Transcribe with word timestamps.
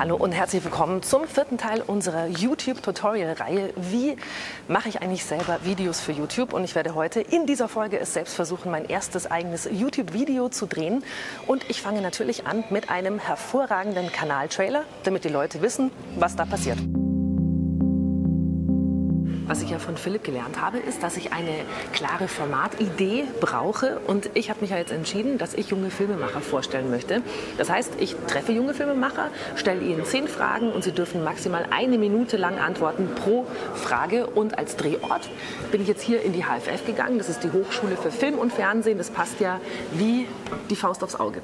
Hallo 0.00 0.16
und 0.16 0.32
herzlich 0.32 0.64
willkommen 0.64 1.02
zum 1.02 1.26
vierten 1.26 1.58
Teil 1.58 1.82
unserer 1.82 2.26
YouTube-Tutorial-Reihe. 2.26 3.74
Wie 3.76 4.16
mache 4.66 4.88
ich 4.88 5.02
eigentlich 5.02 5.26
selber 5.26 5.58
Videos 5.62 6.00
für 6.00 6.12
YouTube? 6.12 6.54
Und 6.54 6.64
ich 6.64 6.74
werde 6.74 6.94
heute 6.94 7.20
in 7.20 7.44
dieser 7.44 7.68
Folge 7.68 8.00
es 8.00 8.14
selbst 8.14 8.34
versuchen, 8.34 8.70
mein 8.70 8.86
erstes 8.86 9.30
eigenes 9.30 9.68
YouTube-Video 9.70 10.48
zu 10.48 10.64
drehen. 10.64 11.04
Und 11.46 11.68
ich 11.68 11.82
fange 11.82 12.00
natürlich 12.00 12.46
an 12.46 12.64
mit 12.70 12.88
einem 12.88 13.18
hervorragenden 13.18 14.10
Kanaltrailer, 14.10 14.84
damit 15.02 15.24
die 15.24 15.28
Leute 15.28 15.60
wissen, 15.60 15.90
was 16.16 16.34
da 16.34 16.46
passiert. 16.46 16.78
Was 19.50 19.62
ich 19.62 19.70
ja 19.70 19.80
von 19.80 19.96
Philipp 19.96 20.22
gelernt 20.22 20.60
habe, 20.60 20.78
ist, 20.78 21.02
dass 21.02 21.16
ich 21.16 21.32
eine 21.32 21.64
klare 21.92 22.28
Formatidee 22.28 23.24
brauche. 23.40 23.98
Und 24.06 24.30
ich 24.34 24.48
habe 24.48 24.60
mich 24.60 24.70
ja 24.70 24.76
jetzt 24.76 24.92
entschieden, 24.92 25.38
dass 25.38 25.54
ich 25.54 25.70
junge 25.70 25.90
Filmemacher 25.90 26.40
vorstellen 26.40 26.88
möchte. 26.88 27.20
Das 27.58 27.68
heißt, 27.68 27.94
ich 27.98 28.14
treffe 28.28 28.52
junge 28.52 28.74
Filmemacher, 28.74 29.26
stelle 29.56 29.80
ihnen 29.80 30.04
zehn 30.04 30.28
Fragen 30.28 30.70
und 30.70 30.84
sie 30.84 30.92
dürfen 30.92 31.24
maximal 31.24 31.66
eine 31.72 31.98
Minute 31.98 32.36
lang 32.36 32.60
antworten 32.60 33.08
pro 33.16 33.44
Frage. 33.74 34.28
Und 34.28 34.56
als 34.56 34.76
Drehort 34.76 35.28
bin 35.72 35.82
ich 35.82 35.88
jetzt 35.88 36.02
hier 36.02 36.22
in 36.22 36.32
die 36.32 36.44
HFF 36.44 36.86
gegangen. 36.86 37.18
Das 37.18 37.28
ist 37.28 37.42
die 37.42 37.50
Hochschule 37.50 37.96
für 37.96 38.12
Film 38.12 38.38
und 38.38 38.52
Fernsehen. 38.52 38.98
Das 38.98 39.10
passt 39.10 39.40
ja 39.40 39.60
wie 39.90 40.28
die 40.70 40.76
Faust 40.76 41.02
aufs 41.02 41.16
Auge. 41.16 41.40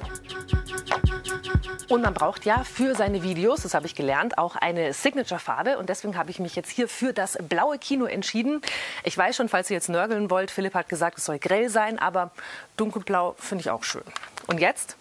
Und 1.89 2.03
man 2.03 2.15
braucht 2.15 2.45
ja 2.45 2.65
für 2.65 2.97
seine 2.97 3.23
Videos, 3.23 3.63
das 3.63 3.73
habe 3.75 3.87
ich 3.87 3.95
gelernt, 3.95 4.39
auch 4.39 4.57
eine 4.57 4.93
Signature-Farbe. 4.93 5.79
Und 5.79 5.89
deswegen 5.89 6.17
habe 6.17 6.31
ich 6.31 6.41
mich 6.41 6.57
jetzt 6.57 6.71
hier 6.71 6.89
für 6.89 7.13
das 7.13 7.39
blaue 7.49 7.79
Kino 7.79 8.07
entschieden. 8.07 8.61
Ich 9.05 9.17
weiß 9.17 9.37
schon, 9.37 9.49
falls 9.49 9.71
ihr 9.71 9.75
jetzt 9.75 9.89
nörgeln 9.89 10.29
wollt, 10.29 10.51
Philipp 10.51 10.75
hat 10.75 10.89
gesagt, 10.89 11.19
es 11.19 11.25
soll 11.25 11.39
grell 11.39 11.69
sein, 11.69 12.01
aber 12.01 12.33
dunkelblau 12.77 13.37
finde 13.39 13.63
ich 13.63 13.71
auch 13.71 13.85
schön. 13.85 14.03
Und 14.49 14.61
jetzt 14.61 14.97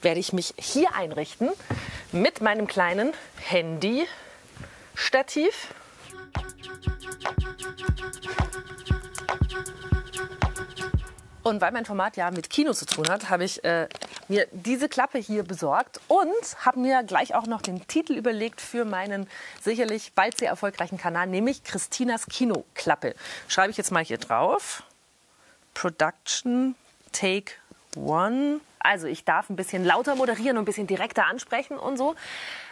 werde 0.00 0.20
ich 0.20 0.32
mich 0.32 0.54
hier 0.56 0.94
einrichten 0.94 1.50
mit 2.12 2.40
meinem 2.40 2.66
kleinen 2.66 3.12
Handy-Stativ. 3.36 4.08
Und 11.44 11.60
weil 11.60 11.72
mein 11.72 11.84
Format 11.84 12.16
ja 12.16 12.30
mit 12.30 12.48
Kino 12.48 12.72
zu 12.72 12.86
tun 12.86 13.06
hat, 13.08 13.28
habe 13.28 13.44
ich 13.44 13.62
äh, 13.64 13.86
mir 14.28 14.46
diese 14.50 14.88
Klappe 14.88 15.18
hier 15.18 15.42
besorgt 15.42 16.00
und 16.08 16.64
habe 16.64 16.80
mir 16.80 17.02
gleich 17.04 17.34
auch 17.34 17.46
noch 17.46 17.60
den 17.60 17.86
Titel 17.86 18.14
überlegt 18.14 18.62
für 18.62 18.86
meinen 18.86 19.28
sicherlich 19.60 20.14
bald 20.14 20.38
sehr 20.38 20.48
erfolgreichen 20.48 20.96
Kanal, 20.96 21.26
nämlich 21.26 21.62
Christinas 21.62 22.26
Kinoklappe. 22.26 23.14
Schreibe 23.46 23.70
ich 23.70 23.76
jetzt 23.76 23.92
mal 23.92 24.02
hier 24.02 24.16
drauf. 24.16 24.84
Production 25.74 26.74
Take 27.12 27.52
One. 27.94 28.60
Also 28.84 29.06
ich 29.06 29.24
darf 29.24 29.48
ein 29.48 29.56
bisschen 29.56 29.82
lauter 29.84 30.14
moderieren 30.14 30.58
und 30.58 30.62
ein 30.62 30.66
bisschen 30.66 30.86
direkter 30.86 31.26
ansprechen 31.26 31.78
und 31.78 31.96
so. 31.96 32.14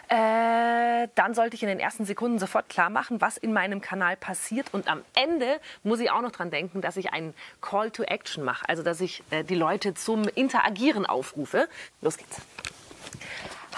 Äh, 0.09 1.07
dann 1.15 1.33
sollte 1.33 1.55
ich 1.55 1.63
in 1.63 1.69
den 1.69 1.79
ersten 1.79 2.05
Sekunden 2.05 2.37
sofort 2.37 2.69
klar 2.69 2.91
machen, 2.91 3.19
was 3.19 3.35
in 3.37 3.51
meinem 3.51 3.81
Kanal 3.81 4.15
passiert. 4.15 4.67
Und 4.73 4.87
am 4.87 5.01
Ende 5.15 5.59
muss 5.81 5.99
ich 5.99 6.11
auch 6.11 6.21
noch 6.21 6.31
dran 6.31 6.51
denken, 6.51 6.81
dass 6.81 6.97
ich 6.97 7.11
einen 7.11 7.33
Call 7.61 7.89
to 7.89 8.03
Action 8.03 8.43
mache. 8.43 8.69
Also, 8.69 8.83
dass 8.83 9.01
ich 9.01 9.23
äh, 9.31 9.43
die 9.43 9.55
Leute 9.55 9.95
zum 9.95 10.27
Interagieren 10.27 11.07
aufrufe. 11.07 11.67
Los 12.01 12.17
geht's. 12.17 12.41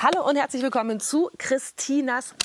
Hallo 0.02 0.28
und 0.28 0.36
herzlich 0.36 0.61
willkommen 0.61 1.00
zu 1.00 1.31
Christinas 1.38 2.36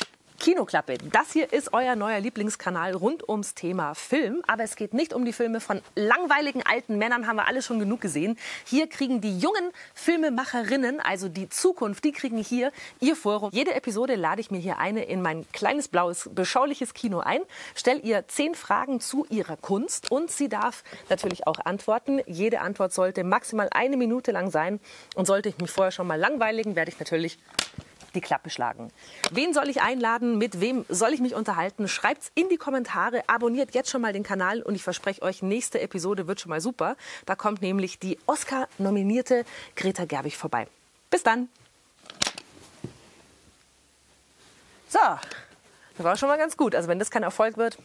Kinoklappe. 0.41 0.97
Das 1.13 1.33
hier 1.33 1.53
ist 1.53 1.75
euer 1.75 1.97
neuer 1.97 2.19
Lieblingskanal 2.19 2.95
rund 2.95 3.29
ums 3.29 3.55
Thema 3.55 3.95
Film. 3.95 4.43
Aber 4.47 4.63
es 4.63 4.75
geht 4.75 4.95
nicht 4.95 5.13
um 5.13 5.27
die 5.27 5.35
Filme 5.35 5.61
von 5.61 5.83
langweiligen 5.95 6.63
alten 6.65 6.97
Männern, 6.97 7.27
haben 7.27 7.37
wir 7.37 7.47
alle 7.47 7.61
schon 7.61 7.79
genug 7.79 8.01
gesehen. 8.01 8.39
Hier 8.65 8.89
kriegen 8.89 9.21
die 9.21 9.39
jungen 9.39 9.71
Filmemacherinnen, 9.93 10.99
also 10.99 11.29
die 11.29 11.51
Zukunft, 11.51 12.05
die 12.05 12.13
kriegen 12.13 12.39
hier 12.39 12.73
ihr 13.01 13.17
Forum. 13.17 13.51
Jede 13.53 13.75
Episode 13.75 14.15
lade 14.15 14.41
ich 14.41 14.51
mir 14.51 14.59
hier 14.59 14.79
eine 14.79 15.05
in 15.05 15.21
mein 15.21 15.47
kleines 15.53 15.89
blaues, 15.89 16.31
beschauliches 16.35 16.95
Kino 16.95 17.21
ein, 17.21 17.43
stelle 17.75 18.01
ihr 18.01 18.27
zehn 18.27 18.55
Fragen 18.55 19.01
zu 19.01 19.27
ihrer 19.29 19.59
Kunst 19.59 20.11
und 20.11 20.31
sie 20.31 20.49
darf 20.49 20.85
natürlich 21.11 21.47
auch 21.47 21.59
antworten. 21.67 22.23
Jede 22.27 22.63
Antwort 22.63 22.95
sollte 22.95 23.25
maximal 23.25 23.69
eine 23.73 23.99
Minute 23.99 24.33
lang 24.33 24.51
sein. 24.51 24.81
Und 25.15 25.27
sollte 25.27 25.51
ich 25.51 25.59
mich 25.59 25.71
vorher 25.71 25.93
schon 25.93 26.07
mal 26.07 26.19
langweiligen, 26.19 26.77
werde 26.77 26.91
ich 26.91 26.99
natürlich 26.99 27.39
die 28.15 28.21
Klappe 28.21 28.51
schlagen. 28.51 28.91
Wen 29.31 29.53
soll 29.55 29.69
ich 29.69 29.83
einladen? 29.83 30.39
Mit 30.39 30.61
wem 30.61 30.85
soll 30.89 31.13
ich 31.13 31.21
mich 31.21 31.35
unterhalten? 31.35 31.89
Schreibt's 31.89 32.31
in 32.35 32.49
die 32.49 32.57
Kommentare. 32.57 33.23
Abonniert 33.27 33.75
jetzt 33.75 33.91
schon 33.91 34.01
mal 34.01 34.13
den 34.13 34.23
Kanal 34.23 34.63
und 34.63 34.75
ich 34.75 34.83
verspreche 34.83 35.23
euch, 35.23 35.43
nächste 35.43 35.81
Episode 35.81 36.27
wird 36.27 36.41
schon 36.41 36.51
mal 36.51 36.61
super. 36.61 36.97
Da 37.27 37.35
kommt 37.35 37.63
nämlich 37.63 37.99
die 37.99 38.19
Oscar-nominierte 38.27 39.45
Greta 39.77 40.05
Gerbig 40.05 40.37
vorbei. 40.37 40.67
Bis 41.11 41.23
dann. 41.23 41.49
So, 44.89 44.99
das 45.97 46.05
war 46.05 46.17
schon 46.17 46.29
mal 46.29 46.39
ganz 46.39 46.57
gut. 46.57 46.75
Also 46.75 46.89
wenn 46.89 46.99
das 46.99 47.11
kein 47.11 47.23
Erfolg 47.23 47.57
wird, 47.57 47.79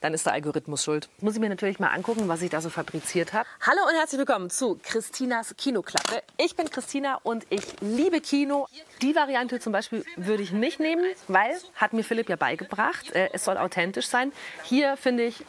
dann 0.00 0.14
ist 0.14 0.26
der 0.26 0.32
Algorithmus 0.32 0.84
schuld. 0.84 1.08
Muss 1.20 1.34
ich 1.34 1.40
mir 1.40 1.48
natürlich 1.48 1.78
mal 1.78 1.88
angucken, 1.88 2.28
was 2.28 2.42
ich 2.42 2.50
da 2.50 2.60
so 2.60 2.70
fabriziert 2.70 3.32
habe. 3.32 3.46
Hallo 3.60 3.80
und 3.88 3.94
herzlich 3.94 4.18
willkommen 4.18 4.50
zu 4.50 4.78
Christinas 4.82 5.54
Kinoklappe. 5.56 6.22
Ich 6.36 6.56
bin 6.56 6.70
Christina 6.70 7.20
und 7.22 7.46
ich 7.50 7.64
liebe 7.80 8.20
Kino. 8.20 8.68
Die 9.02 9.14
Variante 9.14 9.60
zum 9.60 9.72
Beispiel 9.72 10.04
würde 10.16 10.42
ich 10.42 10.52
nicht 10.52 10.80
nehmen, 10.80 11.04
weil, 11.28 11.56
hat 11.74 11.92
mir 11.92 12.04
Philipp 12.04 12.28
ja 12.28 12.36
beigebracht, 12.36 13.12
äh, 13.12 13.30
es 13.32 13.44
soll 13.44 13.56
authentisch 13.56 14.06
sein. 14.06 14.32
Hier 14.62 14.96
finde 14.96 15.24
ich 15.24 15.44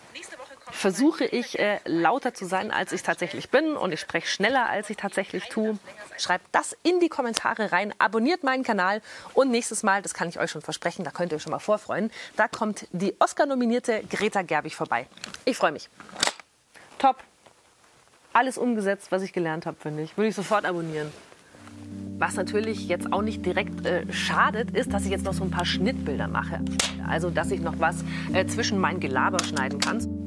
versuche 0.71 1.25
ich 1.25 1.59
äh, 1.59 1.79
lauter 1.85 2.33
zu 2.33 2.45
sein, 2.45 2.71
als 2.71 2.91
ich 2.91 3.03
tatsächlich 3.03 3.49
bin 3.49 3.75
und 3.75 3.91
ich 3.91 3.99
spreche 3.99 4.27
schneller, 4.27 4.67
als 4.67 4.89
ich 4.89 4.97
tatsächlich 4.97 5.45
tue. 5.49 5.77
Schreibt 6.17 6.45
das 6.51 6.75
in 6.83 6.99
die 6.99 7.09
Kommentare 7.09 7.71
rein, 7.71 7.93
abonniert 7.97 8.43
meinen 8.43 8.63
Kanal 8.63 9.01
und 9.33 9.49
nächstes 9.51 9.83
Mal, 9.83 10.01
das 10.01 10.13
kann 10.13 10.29
ich 10.29 10.39
euch 10.39 10.51
schon 10.51 10.61
versprechen, 10.61 11.03
da 11.03 11.11
könnt 11.11 11.31
ihr 11.31 11.37
euch 11.37 11.43
schon 11.43 11.51
mal 11.51 11.59
vorfreuen, 11.59 12.11
da 12.35 12.47
kommt 12.47 12.87
die 12.91 13.15
Oscar-nominierte 13.19 14.03
Greta 14.09 14.41
Gerbig 14.41 14.75
vorbei. 14.75 15.07
Ich 15.45 15.57
freue 15.57 15.71
mich. 15.71 15.89
Top. 16.97 17.17
Alles 18.33 18.57
umgesetzt, 18.57 19.11
was 19.11 19.23
ich 19.23 19.33
gelernt 19.33 19.65
habe, 19.65 19.77
finde 19.79 20.03
ich. 20.03 20.17
Würde 20.17 20.29
ich 20.29 20.35
sofort 20.35 20.65
abonnieren. 20.65 21.11
Was 22.19 22.35
natürlich 22.35 22.87
jetzt 22.87 23.13
auch 23.13 23.21
nicht 23.21 23.45
direkt 23.45 23.85
äh, 23.85 24.11
schadet, 24.11 24.71
ist, 24.71 24.91
dass 24.91 25.05
ich 25.05 25.11
jetzt 25.11 25.23
noch 25.23 25.33
so 25.33 25.43
ein 25.43 25.51
paar 25.51 25.65
Schnittbilder 25.65 26.27
mache. 26.27 26.61
Also, 27.07 27.29
dass 27.29 27.51
ich 27.51 27.61
noch 27.61 27.79
was 27.79 28.03
äh, 28.33 28.45
zwischen 28.47 28.79
mein 28.79 28.99
Gelaber 28.99 29.43
schneiden 29.43 29.79
kann. 29.79 30.26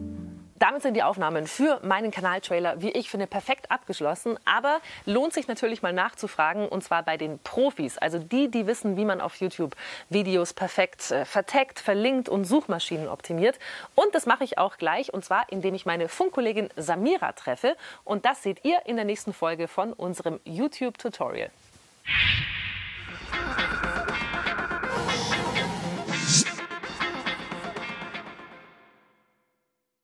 Damit 0.61 0.83
sind 0.83 0.93
die 0.93 1.03
Aufnahmen 1.03 1.47
für 1.47 1.81
meinen 1.83 2.11
Kanaltrailer, 2.11 2.83
wie 2.83 2.91
ich 2.91 3.09
finde, 3.09 3.27
perfekt 3.27 3.71
abgeschlossen. 3.71 4.39
Aber 4.45 4.81
lohnt 5.07 5.33
sich 5.33 5.49
natürlich 5.49 5.81
mal 5.81 5.95
nachzufragen, 5.95 6.69
und 6.69 6.85
zwar 6.85 7.03
bei 7.03 7.17
den 7.17 7.39
Profis, 7.39 7.97
also 7.97 8.19
die, 8.19 8.51
die 8.51 8.67
wissen, 8.67 8.99
wie 8.99 9.07
man 9.07 9.23
auf 9.23 9.37
YouTube 9.37 9.75
Videos 10.11 10.53
perfekt 10.53 11.13
äh, 11.13 11.25
verteckt, 11.25 11.81
verlinkt 11.81 12.29
und 12.29 12.45
Suchmaschinen 12.45 13.09
optimiert. 13.09 13.59
Und 13.95 14.15
das 14.15 14.27
mache 14.27 14.45
ich 14.45 14.59
auch 14.59 14.77
gleich, 14.77 15.15
und 15.15 15.25
zwar 15.25 15.47
indem 15.49 15.75
ich 15.75 15.87
meine 15.87 16.09
Funkkollegin 16.09 16.69
Samira 16.77 17.33
treffe. 17.33 17.75
Und 18.05 18.27
das 18.27 18.43
seht 18.43 18.63
ihr 18.63 18.83
in 18.85 18.97
der 18.97 19.07
nächsten 19.07 19.33
Folge 19.33 19.67
von 19.67 19.95
unserem 19.95 20.41
YouTube-Tutorial. 20.45 21.51